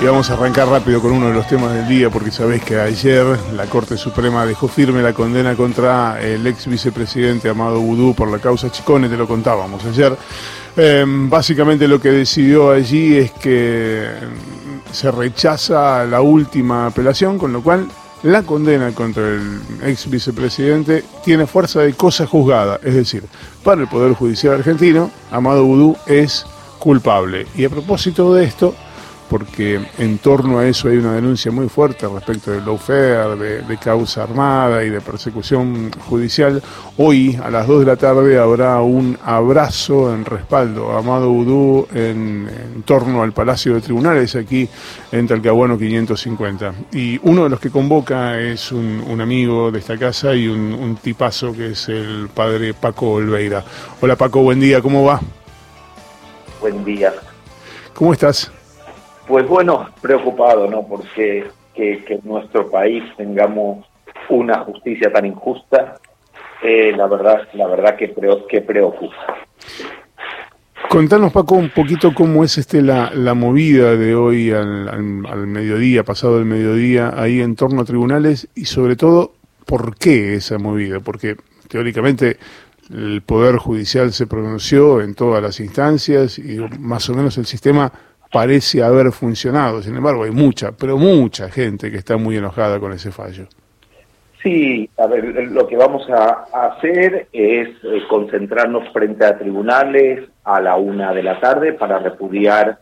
[0.00, 2.78] Y vamos a arrancar rápido con uno de los temas del día, porque sabéis que
[2.78, 8.30] ayer la Corte Suprema dejó firme la condena contra el ex vicepresidente Amado Vudú por
[8.30, 10.16] la causa Chicone, te lo contábamos ayer.
[10.76, 14.08] Em, básicamente lo que decidió allí es que
[14.90, 17.88] se rechaza la última apelación, con lo cual
[18.24, 23.24] la condena contra el ex vicepresidente tiene fuerza de cosa juzgada, es decir,
[23.62, 26.44] para el Poder Judicial argentino, Amado Vudú es
[26.78, 27.46] culpable.
[27.54, 28.74] Y a propósito de esto,
[29.34, 33.76] porque en torno a eso hay una denuncia muy fuerte respecto del lawfare, de, de,
[33.78, 36.62] causa armada y de persecución judicial.
[36.98, 41.88] Hoy a las 2 de la tarde habrá un abrazo en respaldo a Amado Udú
[41.92, 44.68] en, en, torno al Palacio de Tribunales aquí
[45.10, 46.72] en Talcahuano 550.
[46.92, 50.72] Y uno de los que convoca es un, un amigo de esta casa y un,
[50.72, 53.64] un tipazo que es el padre Paco Olveira.
[54.00, 55.20] Hola Paco, buen día, ¿cómo va?
[56.60, 57.12] Buen día.
[57.94, 58.52] ¿Cómo estás?
[59.26, 60.86] Pues bueno, preocupado, ¿no?
[60.86, 63.86] Porque que, en nuestro país tengamos
[64.28, 65.98] una justicia tan injusta,
[66.62, 69.46] eh, la verdad, la verdad que, pre, que preocupa.
[70.88, 75.46] Contanos, Paco, un poquito cómo es este la, la movida de hoy al, al, al,
[75.46, 79.32] mediodía, pasado el mediodía, ahí en torno a tribunales y sobre todo,
[79.66, 81.00] ¿por qué esa movida?
[81.00, 81.36] Porque
[81.68, 82.36] teóricamente
[82.92, 87.90] el Poder Judicial se pronunció en todas las instancias y más o menos el sistema
[88.34, 89.80] parece haber funcionado.
[89.80, 93.46] Sin embargo, hay mucha, pero mucha gente que está muy enojada con ese fallo.
[94.42, 100.60] Sí, a ver, lo que vamos a, hacer es eh, concentrarnos frente a tribunales a
[100.60, 102.78] la una de la tarde para repudiar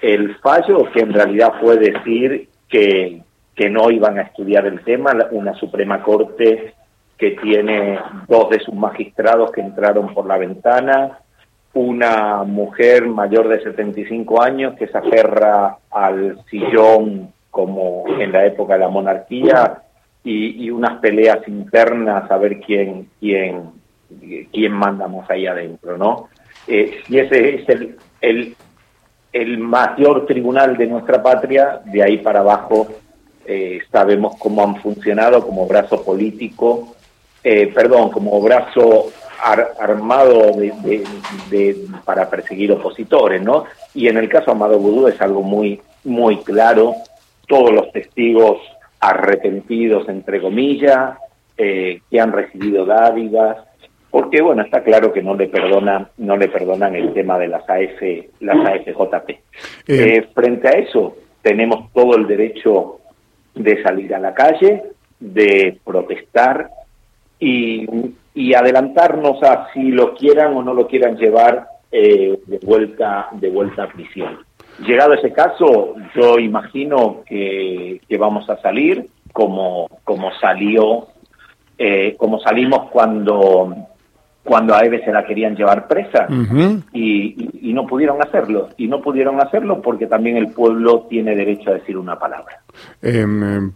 [0.00, 3.20] el fallo, que en realidad fue decir que,
[3.54, 6.72] que no iban a estudiar el tema, una Suprema Corte
[7.18, 11.18] que tiene dos de sus magistrados que entraron por la ventana,
[11.74, 18.74] una mujer mayor de 75 años que se aferra al sillón como en la época
[18.74, 19.82] de la monarquía
[20.22, 23.72] y, y unas peleas internas a ver quién quién
[24.52, 26.28] quién mandamos ahí adentro, ¿no?
[26.66, 28.56] Eh, y ese es el, el,
[29.32, 32.88] el mayor tribunal de nuestra patria, de ahí para abajo
[33.46, 36.94] eh, sabemos cómo han funcionado como brazo político,
[37.42, 39.12] eh, perdón, como brazo
[39.44, 41.04] ar, armado de, de,
[41.50, 43.64] de, para perseguir opositores, ¿no?
[43.94, 46.94] Y en el caso Amado Vudú es algo muy, muy claro,
[47.46, 48.58] todos los testigos
[49.00, 51.18] arrepentidos, entre comillas,
[51.58, 53.58] eh, que han recibido dádivas,
[54.10, 57.68] porque bueno, está claro que no le perdonan, no le perdonan el tema de las
[57.68, 58.00] AF,
[58.40, 59.30] las AFJP.
[59.30, 59.38] Eh.
[59.88, 63.00] Eh, frente a eso, tenemos todo el derecho
[63.54, 64.84] de salir a la calle,
[65.20, 66.70] de protestar
[67.38, 67.86] y,
[68.34, 73.50] y adelantarnos a si lo quieran o no lo quieran llevar eh, de vuelta de
[73.50, 74.38] vuelta a prisión.
[74.84, 81.08] Llegado ese caso, yo imagino que, que vamos a salir como como salió
[81.78, 83.74] eh, como salimos cuando
[84.44, 86.82] cuando a Eve se la querían llevar presa uh -huh.
[86.92, 88.68] y, y, y, no pudieron hacerlo.
[88.76, 92.60] Y no pudieron hacerlo porque también el pueblo tiene derecho a decir una palabra.
[93.00, 93.26] Eh,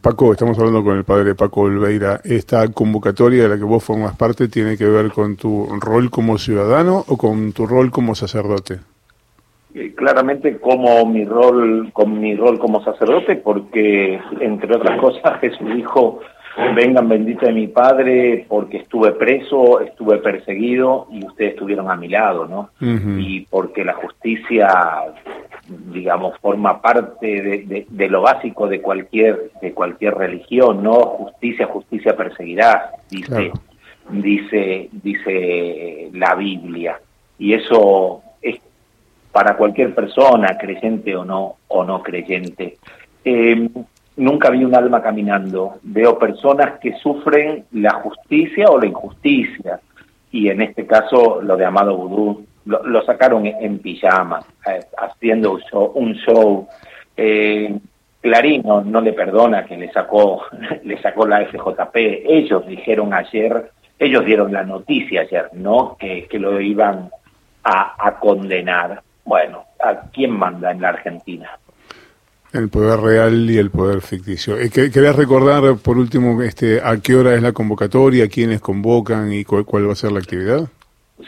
[0.00, 2.20] Paco, estamos hablando con el padre Paco Olveira.
[2.22, 6.36] ¿Esta convocatoria de la que vos formas parte tiene que ver con tu rol como
[6.36, 8.78] ciudadano o con tu rol como sacerdote?
[9.74, 15.74] Eh, claramente como mi rol, con mi rol como sacerdote, porque entre otras cosas Jesús
[15.74, 16.20] dijo
[16.74, 22.08] vengan bendita de mi padre porque estuve preso, estuve perseguido y ustedes estuvieron a mi
[22.08, 22.70] lado, ¿no?
[22.80, 23.20] Uh -huh.
[23.22, 24.68] Y porque la justicia,
[25.92, 30.94] digamos, forma parte de, de, de, lo básico de cualquier de cualquier religión, ¿no?
[30.94, 33.52] Justicia, justicia perseguirá, dice claro.
[34.10, 37.00] dice dice la Biblia.
[37.38, 38.56] Y eso es
[39.30, 42.78] para cualquier persona, creyente o no o no creyente.
[43.24, 43.68] Eh,
[44.18, 45.78] nunca vi un alma caminando.
[45.82, 49.80] Veo personas que sufren la justicia o la injusticia.
[50.30, 55.60] Y en este caso, lo de Amado Vudú, lo, sacaron en, pijama, eh, haciendo un
[55.62, 55.92] show.
[55.94, 56.68] Un.
[57.16, 57.78] Eh,
[58.20, 60.42] Clarín no, le perdona que le sacó,
[60.84, 61.96] le sacó la FJP.
[62.26, 65.96] Ellos dijeron ayer, ellos dieron la noticia ayer, ¿no?
[65.98, 67.10] Que, lo iban
[67.62, 69.02] a condenar.
[69.24, 71.58] Bueno, ¿a quién manda en la Argentina?
[72.52, 74.58] El poder real y el poder ficticio.
[74.58, 79.44] Eh, ¿Querés recordar, por último, este, a qué hora es la convocatoria, quiénes convocan y
[79.44, 80.68] cuál, va a ser la actividad?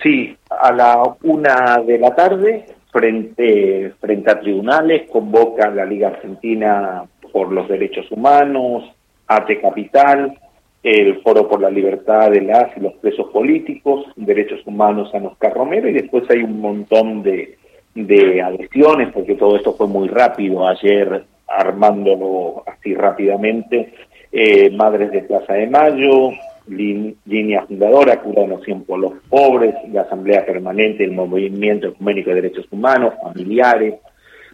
[0.02, 7.04] Sí, a la una de la tarde, frente, frente a tribunales, convoca la Liga Argentina
[7.32, 8.90] por los Derechos Humanos,
[9.26, 10.38] ATE Capital,
[10.82, 15.52] el Foro por la Libertad de las y los Presos Políticos, Derechos Humanos a Oscar
[15.52, 17.58] Romero, y después hay un montón de
[17.94, 20.66] de adhesiones, porque todo esto fue muy rápido.
[20.66, 23.94] Ayer, armándolo así rápidamente,
[24.32, 26.30] eh, Madres de Plaza de Mayo,
[26.68, 33.14] línea fundadora, Curación por los Pobres, la Asamblea Permanente del Movimiento Ecuménico de Derechos Humanos,
[33.22, 33.94] familiares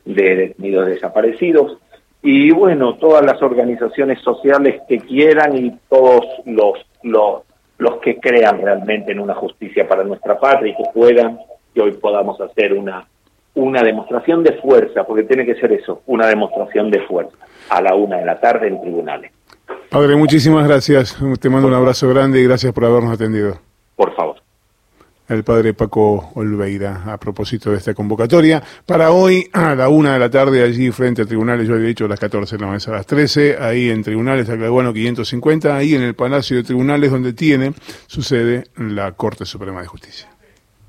[0.04, 1.78] de detenidos desaparecidos,
[2.22, 7.42] y bueno, todas las organizaciones sociales que quieran y todos los, los,
[7.78, 11.38] los que crean realmente en una justicia para nuestra patria y que puedan,
[11.74, 13.06] que hoy podamos hacer una,
[13.56, 17.36] una demostración de fuerza, porque tiene que ser eso, una demostración de fuerza,
[17.70, 19.32] a la una de la tarde en tribunales.
[19.90, 21.18] Padre, muchísimas gracias.
[21.40, 23.58] Te mando un abrazo grande y gracias por habernos atendido.
[23.96, 24.36] Por favor.
[25.28, 28.62] El padre Paco Olveira, a propósito de esta convocatoria.
[28.84, 32.04] Para hoy, a la una de la tarde, allí frente a tribunales, yo había dicho
[32.04, 36.02] a las 14, no es a las 13, ahí en tribunales, Aclaguano 550, ahí en
[36.02, 37.72] el Palacio de Tribunales, donde tiene
[38.06, 40.28] su sede la Corte Suprema de Justicia.